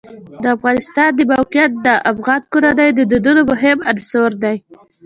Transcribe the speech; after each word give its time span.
د 0.43 0.45
افغانستان 0.55 1.09
د 1.15 1.19
موقعیت 1.33 1.71
د 1.85 1.87
افغان 2.11 2.41
کورنیو 2.51 2.95
د 2.97 3.01
دودونو 3.11 3.41
مهم 3.51 3.77
عنصر 3.89 4.29
دی. 4.43 4.55